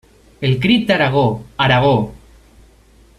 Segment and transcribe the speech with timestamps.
[0.47, 2.15] El crit Aragó, Aragó!